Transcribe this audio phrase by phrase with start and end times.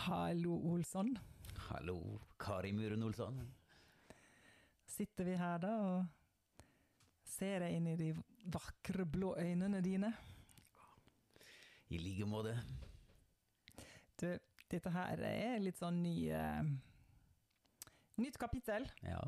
[0.00, 1.18] Hallo, Olsson.
[1.68, 3.52] Hallo, Kari Muren Olsson.
[4.88, 6.06] Sitter vi her da og
[7.28, 8.14] ser jeg inn i de
[8.48, 10.08] vakre blå øynene dine?
[11.92, 12.56] I like måte.
[14.16, 14.40] Du,
[14.72, 16.64] dette her er litt sånn ny uh,
[18.24, 18.88] Nytt kapittel.
[19.04, 19.20] Ja.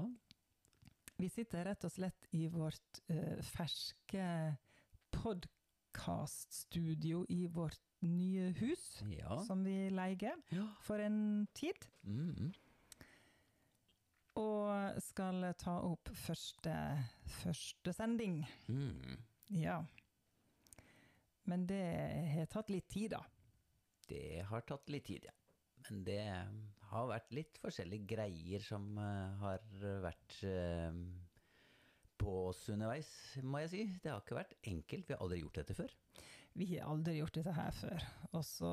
[1.20, 4.56] Vi sitter rett og slett i vårt uh, ferske
[5.20, 9.40] podkaststudio i vårt nye hus, Ja.
[9.46, 10.66] som vi leier Ja.
[10.80, 11.86] for en tid.
[12.04, 12.52] Mm,
[14.40, 16.72] Og skal ta opp første,
[17.42, 18.46] første sending.
[18.68, 19.18] mm.
[19.60, 19.82] Ja.
[21.44, 21.82] Men det
[22.32, 23.20] har tatt litt tid, da.
[24.08, 25.32] Det har tatt litt tid, ja.
[25.90, 26.20] Men det
[26.92, 29.58] har vært litt forskjellige greier som eh, har
[30.04, 30.92] vært eh,
[32.22, 33.10] på oss underveis,
[33.42, 33.82] må jeg si.
[34.02, 35.08] Det har ikke vært enkelt.
[35.08, 35.92] Vi har aldri gjort dette før.
[36.58, 38.04] Vi har aldri gjort dette her før.
[38.32, 38.72] Og så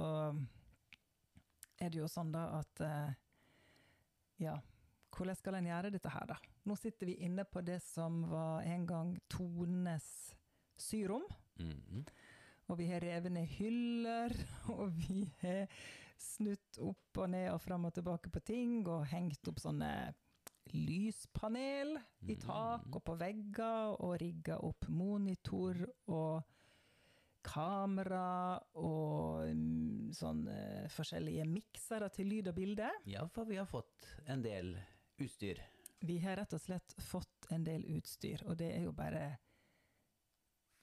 [1.79, 3.13] er det jo sånn da at eh,
[4.43, 4.57] Ja,
[5.15, 6.37] hvordan skal en gjøre dette her, da?
[6.67, 10.07] Nå sitter vi inne på det som var en gang Tones
[10.79, 11.25] syrom.
[11.59, 12.05] Mm.
[12.69, 14.35] Og vi har revet ned hyller,
[14.75, 15.65] og vi har
[16.19, 19.91] snutt opp og ned og fram og tilbake på ting, og hengt opp sånne
[20.75, 21.95] lyspanel
[22.29, 25.79] i tak og på vegger, og rigga opp monitor
[26.11, 26.45] og
[27.45, 29.49] kamera og
[30.15, 30.45] sånn
[30.93, 32.89] forskjellige miksere til lyd og bilde.
[33.09, 34.73] Ja, for vi har fått en del
[35.19, 35.61] utstyr.
[35.99, 39.23] Vi har rett og slett fått en del utstyr, og det er jo bare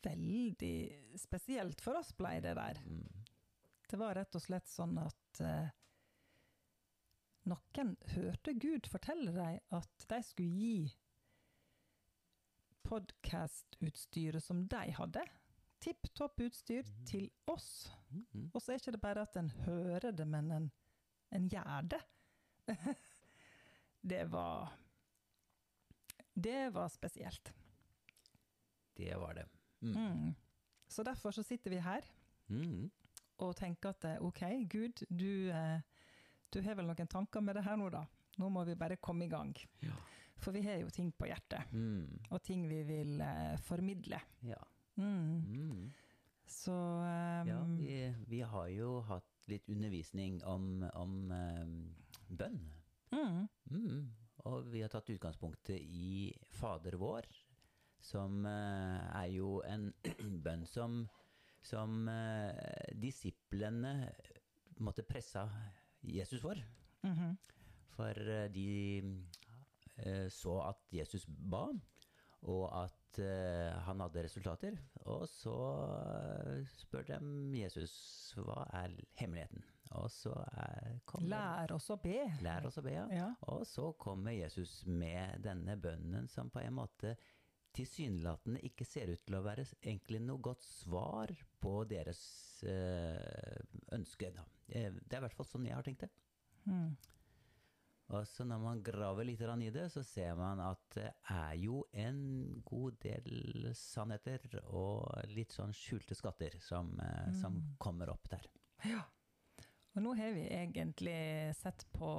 [0.06, 2.80] veldig spesielt for oss, blei det der.
[3.86, 5.72] Det var rett og slett sånn at eh,
[7.50, 10.78] noen hørte Gud fortelle dem at de skulle gi
[12.86, 15.24] podkastutstyret som de hadde,
[15.86, 17.70] tipp topp utstyr, til oss.
[18.52, 20.66] Og så er ikke det bare at en hører det, men en,
[21.36, 22.00] en gjør det.
[24.10, 24.72] det var
[26.34, 27.52] Det var spesielt.
[28.96, 29.46] Det var det.
[29.80, 29.94] Mm.
[29.96, 30.34] Mm.
[30.88, 32.00] Så derfor så sitter vi her
[32.48, 32.90] Mm.
[33.42, 35.80] og tenker at eh, ok, Gud, du, eh,
[36.54, 38.04] du har vel noen tanker med det her nå, da.
[38.38, 39.50] Nå må vi bare komme i gang.
[39.82, 39.96] Ja.
[40.38, 42.20] For vi har jo ting på hjertet, Mm.
[42.30, 44.20] og ting vi vil eh, formidle.
[44.42, 44.62] ja.
[44.96, 45.42] Mm.
[45.52, 45.92] Mm.
[46.46, 51.74] Så um, Ja, vi, vi har jo hatt litt undervisning om, om um,
[52.28, 52.60] bønn.
[53.12, 54.06] mm, Mm.
[54.46, 57.26] Og vi har tatt utgangspunktet i Fader vår,
[57.98, 59.88] som uh, er jo en
[60.46, 61.00] bønn som,
[61.66, 62.52] som uh,
[62.94, 64.12] disiplene
[64.78, 65.48] måtte pressa
[66.02, 66.54] Jesus for.
[67.02, 67.36] mhm.
[67.96, 69.24] For uh, de
[70.28, 71.70] så at Jesus ba,
[72.46, 74.76] og at uh, han hadde resultater.
[75.06, 75.54] Og så
[76.56, 77.18] eh, spør de
[77.60, 77.96] Jesus
[78.38, 79.64] hva er hemmeligheten.
[79.96, 82.18] Og så er, kommer Lær oss å be.
[82.42, 83.06] Lær oss å be, ja.
[83.14, 83.28] Ja.
[83.54, 87.14] Og så kommer Jesus med denne bønnen som på en måte
[87.76, 92.20] tilsynelatende ikke ser ut til å være egentlig noe godt svar på deres
[92.66, 93.60] eh,
[93.94, 94.32] ønske.
[94.34, 94.46] Da.
[94.68, 96.10] Eh, Det er i hvert fall sånn jeg har tenkt det.
[96.66, 96.96] Mm.
[98.14, 101.80] Og så når man graver litt i det, så ser man at det er jo
[101.90, 107.34] en god del sannheter og litt sånn skjulte skatter som, mm.
[107.40, 108.46] som kommer opp der.
[108.86, 109.02] Ja.
[109.96, 112.10] Og nå har vi egentlig sett på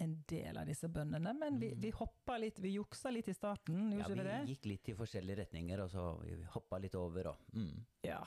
[0.00, 3.90] en del av disse bønnene, men vi, vi hoppa litt, vi juksa litt i starten,
[3.92, 4.38] Ja, gjorde vi vi det?
[4.54, 7.74] gikk litt i forskjellige retninger, og så vi hoppa litt over og mm.
[8.06, 8.22] Ja.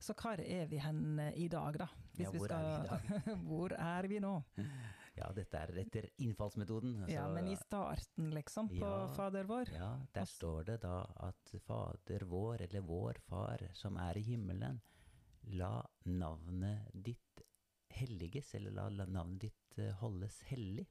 [0.00, 1.90] Så hvor er vi hen i dag, da?
[2.16, 4.38] Ja, hvor er vi i hvor er vi nå?
[5.20, 7.04] Ja, dette er etter innfallsmetoden.
[7.10, 9.72] Ja, men i starten, liksom, på Ja, Fader vår?
[9.74, 14.80] Ja, der står det da at Fader vår, eller vår Far som er i himmelen,
[15.56, 15.74] la
[16.08, 17.44] navnet ditt
[17.90, 20.86] helliges, eller la navnet ditt eh, holdes hellig.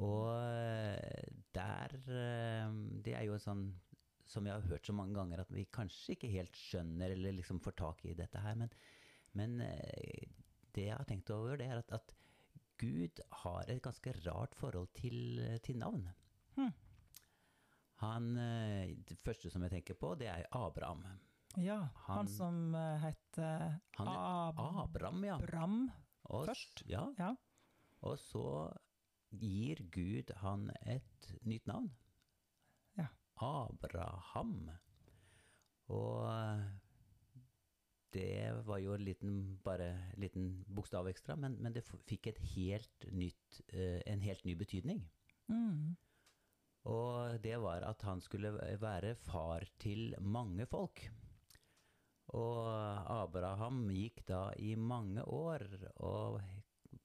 [0.00, 3.64] Og eh, der eh, Det er jo en sånn
[4.30, 7.58] som jeg har hørt så mange ganger, at vi kanskje ikke helt skjønner eller liksom
[7.60, 8.70] får tak i dette her, men,
[9.34, 9.56] men
[10.70, 12.14] det jeg har tenkt over, det er at, at
[12.80, 16.06] Gud har et ganske rart forhold til, til navn.
[16.56, 16.72] Hmm.
[18.00, 21.02] Han, eh, det første som jeg tenker på, det er Abraham.
[21.58, 25.36] Ja, han, Han- som uh, heter Han Ab Abraham, ja.
[25.42, 25.90] Bram
[26.30, 26.84] Og, først.
[26.88, 27.34] Ja, Ja.
[28.02, 28.44] og så
[29.34, 31.90] gir Gud han et nytt navn.
[32.96, 33.06] ja.
[33.36, 34.70] Abraham.
[35.88, 36.62] Og
[38.12, 39.34] det var jo en liten,
[39.64, 44.44] bare en liten bokstav ekstra, men, men det fikk et helt nytt, eh, en helt
[44.44, 45.02] ny betydning.
[45.50, 45.96] Mm.
[46.90, 51.02] Og det var at han skulle være far til mange folk.
[52.38, 52.62] Og
[53.10, 55.66] Abraham gikk da i mange år
[56.06, 56.38] og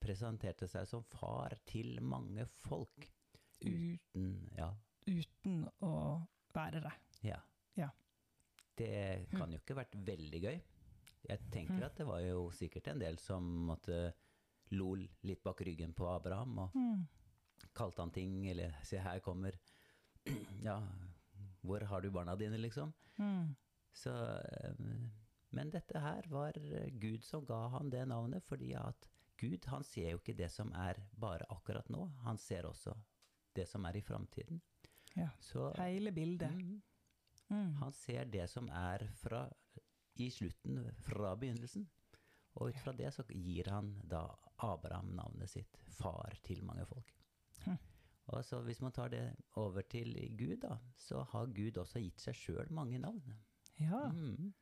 [0.01, 3.09] presenterte seg som far til mange folk.
[3.65, 4.69] Uten Ja.
[5.05, 5.95] Uten å
[6.53, 6.93] være det.
[7.29, 7.41] ja.
[7.77, 7.89] Ja.
[8.77, 10.57] Det kan jo ikke vært veldig gøy.
[11.29, 11.83] Jeg tenker Mm.
[11.85, 14.13] at det var jo sikkert en del som måtte
[14.71, 17.07] lo litt bak ryggen på Abraham og Mm.
[17.73, 19.51] kalte han ting, eller se her kommer
[20.63, 20.81] Ja,
[21.63, 22.93] hvor har du barna dine, liksom?
[23.19, 23.55] Mm.
[23.93, 24.73] Så, eh,
[25.51, 26.51] men dette her var
[26.99, 29.07] Gud som ga han det navnet, fordi at
[29.37, 32.93] Gud han ser jo ikke det som er bare akkurat nå, han ser også
[33.55, 34.61] det som er i framtiden.
[35.15, 35.29] Ja.
[35.39, 36.51] Så Hele bildet.
[36.51, 36.81] mm,
[37.51, 37.73] Mm.
[37.75, 39.49] han ser det som er fra,
[40.15, 41.87] i slutten, fra begynnelsen.
[42.55, 44.23] Og ut fra det så gir han da
[44.63, 47.11] Abraham navnet sitt, far til mange folk.
[47.65, 47.79] Hm.
[48.33, 49.23] Og så hvis man tar det
[49.61, 53.35] over til Gud, da, så har Gud også gitt seg sjøl mange navn.
[53.77, 54.07] Ja.
[54.09, 54.53] Mm.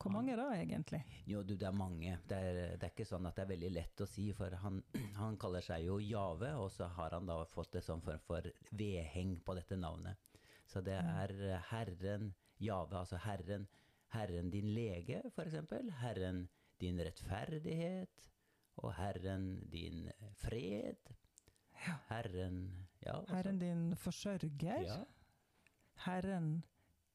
[0.00, 1.02] Hvor mange da, egentlig?
[1.28, 2.14] Jo, du, det er mange.
[2.28, 4.78] Det er, det er ikke sånn at det er veldig lett å si, for han,
[5.20, 8.48] han kaller seg jo Jave, og så har han da fått en sånn form for
[8.70, 10.16] vedheng på dette navnet.
[10.70, 11.34] Så det er
[11.68, 12.30] Herren
[12.62, 13.66] Jave, altså Herren,
[14.10, 15.90] Herren din lege, eksempel.
[16.00, 16.48] Herren
[16.80, 18.30] din rettferdighet,
[18.82, 20.10] og Herren din
[20.40, 21.12] fred.
[22.08, 23.34] Herren Ja, altså.
[23.34, 24.82] Herren din forsørger.
[24.84, 25.04] Ja.
[26.04, 26.62] Herren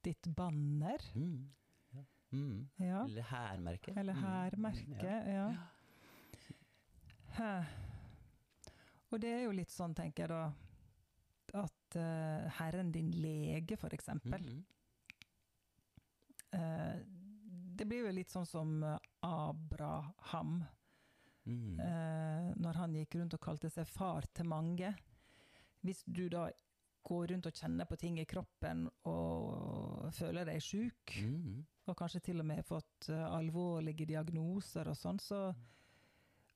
[0.05, 0.97] ditt banner.
[1.15, 1.49] Mm.
[1.93, 2.03] Ja.
[2.31, 2.69] Mm.
[2.79, 3.03] Ja.
[3.03, 3.97] Eller hærmerket.
[3.97, 4.23] Eller Mm.
[4.23, 5.13] hærmerke.
[5.33, 5.49] Ja.
[9.11, 13.93] Og det er jo litt sånn, tenker jeg da, at uh, Herren din lege, for
[13.95, 14.47] eksempel.
[16.55, 16.99] Eh,
[17.75, 18.97] det blir jo litt sånn som eh,
[19.27, 20.63] Abraham,
[21.45, 21.79] Mm.
[21.79, 24.95] eh, når han gikk rundt og kalte seg far til mange.
[25.85, 26.47] Hvis du da
[27.05, 31.63] går rundt og kjenner på ting i kroppen og føler deg sjuk, Mm.
[31.87, 35.53] og kanskje til og med fått alvorlige diagnoser og sånn, så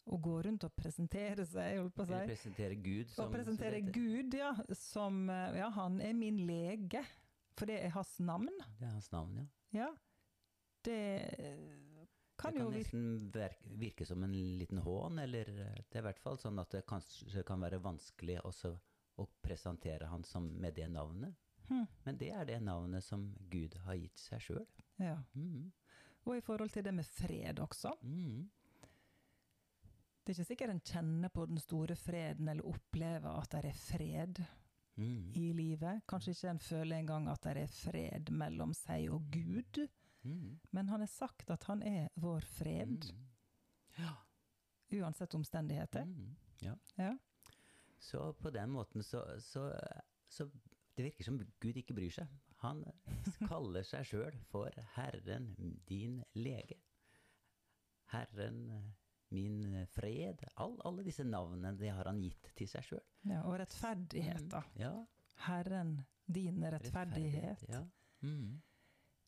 [0.08, 3.34] å gå rundt og presentere seg, holdt på å Eller si, presentere Gud som og
[3.36, 3.82] presentere.
[3.94, 7.06] Gud, ja, som Ja, han er min lege,
[7.60, 8.50] for det er hans navn.
[8.80, 9.48] Det er hans navn, ja.
[9.80, 9.90] Ja.
[10.82, 11.00] Det
[12.40, 16.08] kan, det kan nesten virke, virke som en liten hån, eller eh, det er i
[16.08, 18.72] hvert fall sånn at det kanskje kan være vanskelig også
[19.20, 21.36] å presentere han som med det navnet.
[21.68, 21.86] Hmm.
[22.06, 24.70] Men det er det navnet som Gud har gitt seg sjøl.
[24.98, 25.20] Ja.
[25.36, 25.68] Mm.
[26.26, 27.92] Og i forhold til det med fred også.
[28.02, 28.48] Mm.
[30.24, 33.78] Det er ikke sikkert en kjenner på den store freden eller opplever at det er
[33.78, 34.42] fred
[35.00, 35.32] Mm.
[35.36, 36.02] i livet.
[36.10, 39.88] Kanskje ikke en føler engang at det er fred mellom seg og Gud,
[40.24, 40.60] Mm.
[40.76, 43.28] men han har sagt at han er vår fred, Mm.
[43.98, 44.12] Ja.
[44.92, 46.04] uansett omstendigheter.
[46.06, 46.36] Mm.
[46.62, 46.74] ja.
[46.98, 47.14] Ja.
[48.00, 49.72] Så på den måten så, så,
[50.30, 50.50] så
[50.98, 52.28] Det virker som Gud ikke bryr seg.
[52.60, 52.84] Han
[53.48, 55.54] kaller seg sjøl for Herren
[55.88, 56.76] din lege.
[58.12, 58.94] Herren
[59.32, 60.44] min fred.
[60.56, 63.04] All, alle disse navnene det har han gitt til seg sjøl.
[63.30, 64.64] Ja, og rettferdighet, da.
[64.80, 64.94] Ja,
[65.46, 67.64] Herren, din rettferdighet.
[67.70, 67.84] Ja.
[68.24, 68.62] Mm.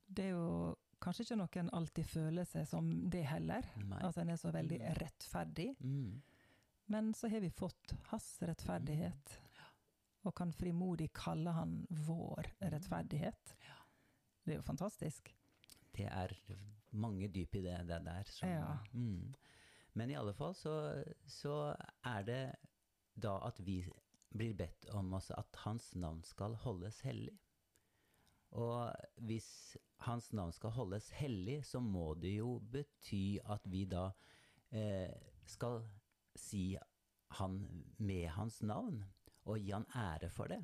[0.07, 4.01] Det er jo kanskje ikke noen alltid føler seg som det heller, Nei.
[4.05, 4.93] at en er så veldig Mm.
[4.99, 5.69] rettferdig.
[5.79, 6.21] Mm.
[6.87, 9.37] Men så har vi fått hans rettferdighet,
[10.25, 13.55] og kan frimodig kalle han vår rettferdighet.
[14.45, 15.31] Det er jo fantastisk.
[15.93, 16.33] Det er
[16.91, 18.23] mange dyp i det, det der.
[18.29, 18.77] Som, Ja.
[18.93, 19.33] mm.
[19.93, 20.73] Men i alle fall så,
[21.27, 21.75] så
[22.07, 22.43] er det
[23.21, 23.81] da at vi
[24.31, 27.35] blir bedt om også at hans navn skal holdes hellig.
[28.51, 28.91] Og
[29.27, 34.09] hvis hans navn skal holdes hellig, så må det jo bety at vi da
[34.75, 35.11] eh,
[35.47, 35.81] skal
[36.35, 36.75] si
[37.39, 37.59] han
[37.97, 39.03] med hans navn,
[39.47, 40.59] og gi han ære for det.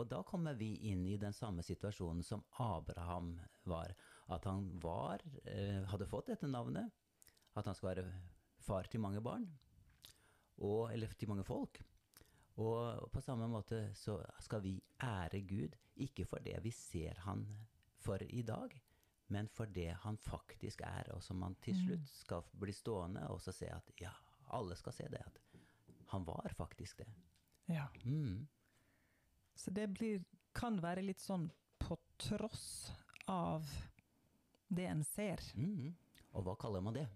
[0.00, 3.34] Og da kommer vi inn i den samme situasjonen som Abraham
[3.68, 3.92] var.
[4.32, 6.90] At han var, eh, hadde fått dette navnet,
[7.54, 8.06] at han skal være
[8.62, 9.46] far til mange barn,
[10.62, 11.80] og, eller til mange folk.
[12.62, 17.46] Og på samme måte så skal vi ære Gud, ikke for det vi ser han
[18.02, 18.74] for i dag,
[19.32, 23.40] men for det han faktisk er, og som man til slutt skal bli stående og
[23.40, 24.12] så se at ja,
[24.52, 25.40] alle skal se det, at
[26.12, 27.08] han var faktisk det.
[27.72, 27.86] Ja.
[28.04, 28.48] Mm.
[29.54, 31.48] Så det blir, kan være litt sånn
[31.80, 32.92] på tross
[33.30, 33.68] av
[34.68, 35.40] det en ser.
[35.56, 35.94] Mm.
[36.32, 37.06] Og hva kaller man det?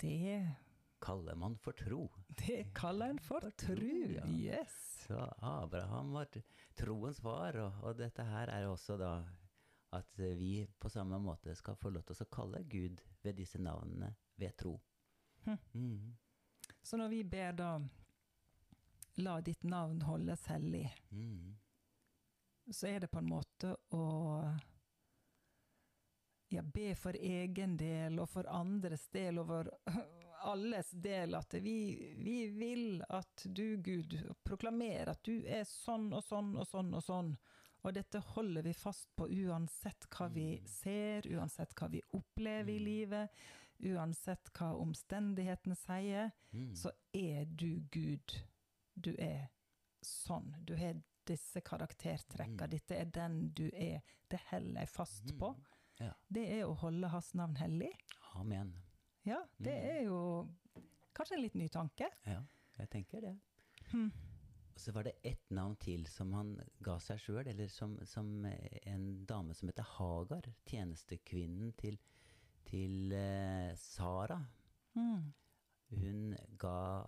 [0.00, 0.54] Det,
[1.00, 2.10] Kaller man for tro.
[2.28, 4.26] det kaller en for For tro, tro ja.
[4.26, 5.06] Yes.
[5.06, 6.26] Så Abraham var
[6.74, 9.10] troens far, og, og dette her er også da
[9.96, 14.10] at vi på samme måte skal få lov til å kalle Gud ved disse navnene
[14.36, 14.74] ved tro.
[15.44, 15.58] Hm.
[15.74, 16.16] Mm.
[16.82, 17.70] Så når vi ber da
[19.18, 21.54] La ditt navn holdes hellig, Mm.
[22.70, 24.02] så er det på en måte å
[26.48, 29.70] ja, be for egen del og for andres del og for
[30.46, 36.22] alles del at vi, vi vil at du, Gud, proklamerer at du er sånn og
[36.24, 37.32] sånn og sånn og sånn.
[37.86, 40.66] Og dette holder vi fast på uansett hva vi Mm.
[40.66, 42.84] ser, uansett hva vi opplever i Mm.
[42.84, 43.30] livet,
[43.82, 46.74] uansett hva omstendighetene sier, Mm.
[46.74, 48.42] så er du Gud.
[48.96, 49.48] Du er
[50.02, 50.54] sånn.
[50.64, 50.94] Du har
[51.26, 52.66] disse karaktertrekkene.
[52.66, 52.70] Mm.
[52.70, 54.02] Dette er den du er.
[54.28, 55.54] Det holder jeg fast på.
[56.00, 56.12] Ja.
[56.28, 57.90] Det er å holde hans navn hellig.
[58.36, 58.74] Amen.
[59.24, 59.90] Ja, det Mm.
[59.90, 60.48] er jo
[61.14, 62.10] kanskje en litt ny tanke.
[62.26, 62.42] Ja,
[62.78, 63.36] jeg tenker det.
[63.90, 64.12] Hmm.
[64.74, 68.44] Og så var det ett navn til som han ga seg sjøl, eller som, som
[68.44, 71.96] en dame som heter Hagar, tjenestekvinnen til,
[72.68, 74.36] til uh, Sara.
[74.94, 75.32] Mm.
[75.96, 77.06] Hun ga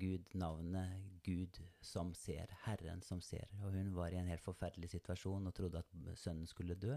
[0.00, 3.48] Gud navnet Gud som ser, Herren som ser.
[3.64, 6.96] Og hun var i en helt forferdelig situasjon og trodde at sønnen skulle dø.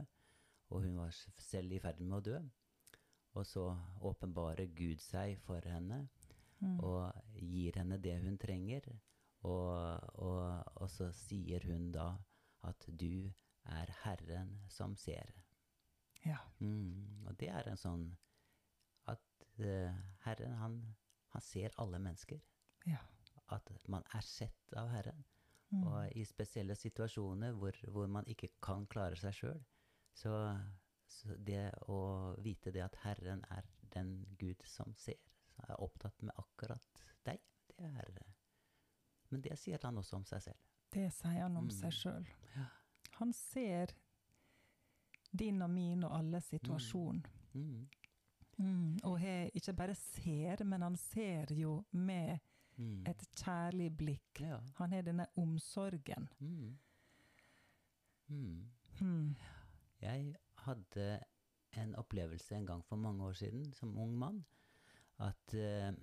[0.71, 2.37] Og hun var selv i ferd med å dø.
[3.33, 3.65] Og så
[4.05, 6.05] åpenbarer Gud seg for henne
[6.63, 6.77] Mm.
[6.79, 8.85] og gir henne det hun trenger.
[9.43, 12.13] Og, og, og så sier hun da
[12.63, 13.27] at du
[13.67, 15.33] er Herren som ser.
[16.23, 16.37] Ja.
[16.63, 18.05] Mm, og det er en sånn
[19.11, 19.25] at
[19.59, 19.91] uh,
[20.23, 20.77] Herren, han,
[21.35, 22.39] han ser alle mennesker.
[22.87, 23.01] ja.
[23.51, 25.19] At man er sett av Herren.
[25.69, 25.81] Mm.
[25.83, 29.59] Og i spesielle situasjoner hvor, hvor man ikke kan klare seg sjøl,
[30.13, 30.59] så,
[31.07, 35.19] så det å vite det at Herren er den Gud som ser,
[35.53, 38.21] som er opptatt med akkurat deg, det er
[39.29, 40.57] Men det sier han også om seg selv.
[40.93, 41.71] Det sier han om Mm.
[41.71, 42.27] seg sjøl.
[42.55, 42.65] Ja.
[43.17, 43.95] Han ser
[45.33, 47.25] din og min og alle situasjon.
[47.53, 47.87] Mm,
[48.57, 48.99] Mm.
[49.03, 52.37] Og he, ikke bare ser, men han ser jo med
[52.77, 53.05] mm.
[53.09, 54.39] et kjærlig blikk.
[54.39, 54.59] Ja.
[54.77, 56.29] Han har denne omsorgen.
[56.39, 56.77] Mm.
[59.01, 59.35] Mm.
[60.03, 61.05] Jeg hadde
[61.81, 64.41] en opplevelse en gang for mange år siden, som ung mann,
[65.23, 65.93] at eh,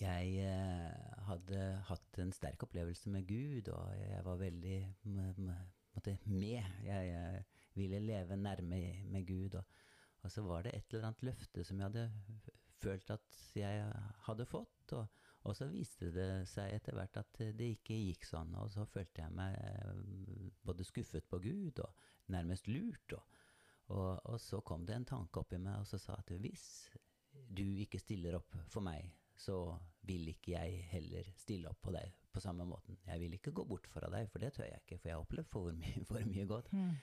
[0.00, 6.62] jeg eh, hadde hatt en sterk opplevelse med Gud, og jeg var veldig med.
[6.84, 7.44] Jeg
[7.74, 9.54] ville leve nærme med Gud.
[9.54, 9.64] Og,
[10.22, 12.52] og så var det et eller annet løfte som jeg hadde
[12.82, 13.84] følt at jeg
[14.26, 14.94] hadde fått.
[14.98, 18.86] Og, og så viste det seg etter hvert at det ikke gikk sånn, og så
[18.90, 23.16] følte jeg meg eh, både skuffet på Gud og nærmest lurt.
[23.16, 23.40] Og,
[23.94, 26.66] og, og så kom det en tanke oppi meg og så sa at hvis
[27.32, 29.10] du ikke stiller opp for meg,
[29.42, 29.56] så
[30.06, 32.98] vil ikke jeg heller stille opp på deg på samme måten.
[33.06, 35.24] Jeg vil ikke gå bort fra deg, for det tør jeg ikke, for jeg har
[35.24, 36.70] opplevd for mye, for mye godt.
[36.76, 36.94] Mm.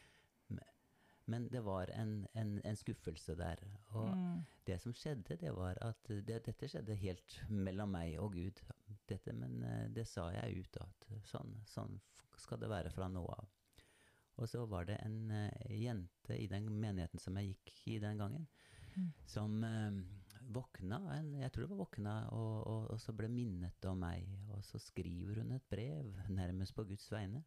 [1.29, 3.61] Men det var en, en, en skuffelse der.
[3.93, 4.41] Og Mm.
[4.67, 8.61] det som skjedde, det var at det, dette skjedde helt mellom meg og Gud.
[9.09, 11.99] Dette, men eh, det sa jeg ut, at sånn, sånn
[12.39, 13.47] skal det være fra nå av.
[14.39, 18.17] Og så var det en eh, jente i den menigheten som jeg gikk i den
[18.25, 18.47] gangen,
[18.97, 19.11] Mm.
[19.29, 19.99] som eh,
[20.49, 24.25] våkna, en, jeg tror det var våkna, og, og, og så ble minnet om meg.
[24.55, 27.43] Og så skriver hun et brev, nærmest på Guds vegne.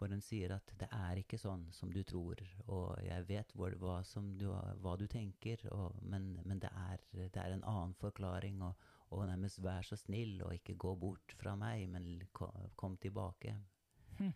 [0.00, 2.40] Hvor hun sier at det er ikke sånn som du tror,
[2.72, 4.46] og jeg vet hvor, hva, som du,
[4.80, 9.26] hva du tenker, og, men, men det, er, det er en annen forklaring, og, og
[9.28, 13.58] nærmest vær så snill og ikke gå bort fra meg, men kom, kom tilbake.
[14.22, 14.32] Hm.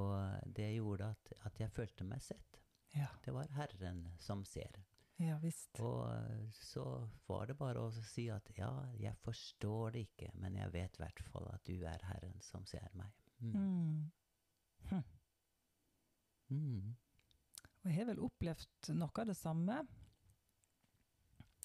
[0.00, 2.62] Og det gjorde at, at jeg følte meg sett.
[2.96, 3.10] Ja.
[3.24, 4.80] Det var Herren som ser.
[5.16, 5.80] ja visst.
[5.80, 6.08] Og
[6.56, 6.84] så
[7.26, 11.04] var det bare å si at ja, jeg forstår det ikke, men jeg vet i
[11.04, 13.12] hvert fall at du er Herren som ser meg.
[13.42, 13.52] Mm.
[13.52, 14.10] Mm.
[14.90, 15.02] Hm.
[16.50, 16.94] Mm.
[17.82, 19.80] Og jeg har vel opplevd noe av det samme.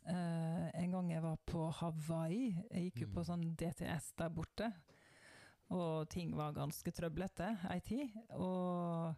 [0.08, 3.28] Eh, en gang jeg var på Hawaii, jeg gikk jo på Mm.
[3.28, 4.70] sånn DTS der borte,
[5.70, 8.10] og ting var ganske trøblete ei tid.
[8.32, 9.16] Og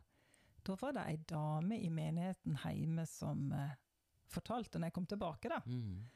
[0.65, 3.75] da var det ei dame i menigheten hjemme som eh,
[4.27, 6.09] fortalte, når jeg kom tilbake, da, Mm.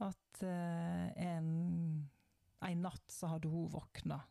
[0.00, 2.10] at eh, en,
[2.62, 4.22] en natt så hadde hun våkna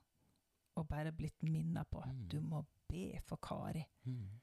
[0.80, 2.28] og bare blitt minna på Mm.
[2.30, 3.86] du må be for Kari.
[4.06, 4.40] Mm.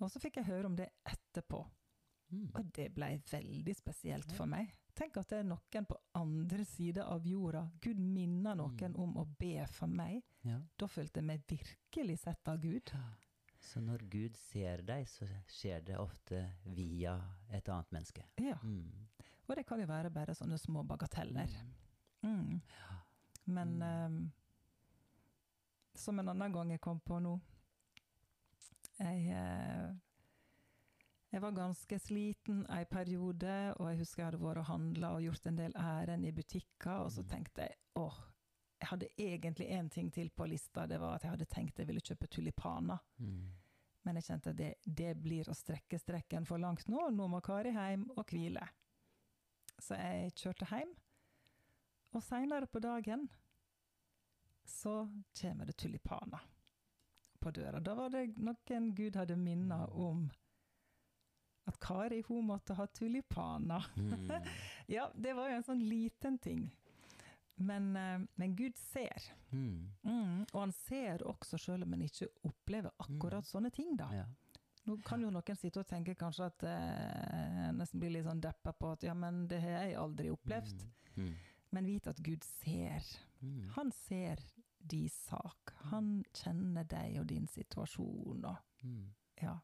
[0.00, 1.66] Og så fikk jeg høre om det etterpå.
[2.32, 2.50] Mm.
[2.54, 4.70] Og det ble veldig spesielt for meg.
[4.94, 7.70] Tenk at det er noen på andre sida av jorda.
[7.80, 8.98] Gud minner noen Mm.
[8.98, 10.22] om å be for meg.
[10.44, 10.60] Ja.
[10.78, 12.92] Da følte jeg meg virkelig sett av Gud.
[13.60, 17.20] Så når Gud ser deg, så skjer det ofte via
[17.50, 18.22] et annet menneske.
[18.38, 18.90] Ja, Mm.
[19.48, 21.48] Og det kan jo være bare sånne små bagateller.
[22.22, 22.30] Mm.
[22.30, 22.62] Mm.
[23.46, 24.32] Men Mm.
[25.94, 27.40] Som en annen gang jeg kom på nå
[29.00, 29.92] Jeg, eh,
[31.32, 35.22] jeg var ganske sliten en periode, og jeg husker jeg hadde vært og handla og
[35.24, 37.28] gjort en del ærend i butikker, og så Mm.
[37.28, 38.18] tenkte jeg åh,
[38.80, 41.86] jeg hadde egentlig én ting til på lista, det var at jeg hadde tenkt jeg
[41.86, 42.98] ville kjøpe tulipaner.
[43.18, 43.52] Mm.
[44.04, 47.10] Men jeg kjente at det, det blir å strekke strekken for langt nå.
[47.10, 48.68] Nå må Kari hjem og hvile.
[49.78, 50.94] Så jeg kjørte hjem.
[52.12, 53.28] Og seinere på dagen
[54.64, 56.40] så kommer det tulipaner
[57.40, 57.80] på døra.
[57.80, 60.28] Da var det noen Gud hadde minna om
[61.70, 63.86] at Kari hun måtte ha tulipaner.
[63.96, 64.30] Mm.
[64.90, 66.64] Ja, det var jo en sånn liten ting.
[67.60, 69.22] Men, eh, men Gud ser.
[69.50, 69.90] Mm.
[70.02, 74.08] Mm, og han ser også, selv om en ikke opplever akkurat sånne ting, da.
[74.16, 74.24] Ja.
[74.88, 78.72] Nå kan jo noen sitte og tenke kanskje at eh, nesten blir litt sånn deppa
[78.74, 80.86] på at ja, men det har jeg aldri opplevd.
[81.14, 81.26] Mm.
[81.28, 81.34] Mm.
[81.76, 83.12] Men vit at Gud ser.
[83.40, 83.68] Mm.
[83.76, 84.40] Han ser
[84.78, 85.72] din sak.
[85.92, 89.12] Han kjenner deg og din situasjon og Mm.
[89.42, 89.58] ja.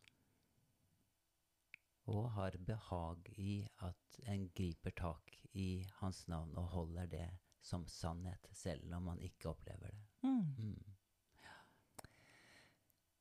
[2.07, 7.31] Og har behag i at en griper tak i hans navn og holder det
[7.63, 10.05] som sannhet, selv om man ikke opplever det.
[10.23, 10.55] Mm.
[10.59, 10.97] Mm.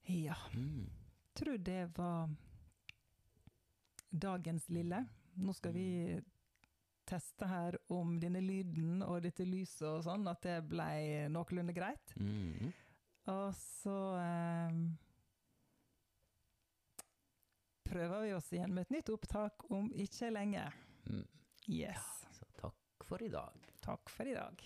[0.07, 0.35] Ja.
[0.53, 0.89] Mm.
[1.33, 2.29] Tror det var
[4.11, 5.07] dagens lille.
[5.35, 6.21] Nå skal vi
[7.07, 12.15] teste her om denne lyden og dette lyset og sånn, at det ble noenlunde greit.
[12.19, 12.71] Mm.
[13.33, 14.79] Og så eh,
[17.85, 20.65] prøver vi oss igjen med et nytt opptak om ikke lenge.
[21.09, 21.25] Mm.
[21.71, 22.09] Yes.
[22.37, 23.69] Så takk for i dag.
[23.85, 24.65] Takk for i dag.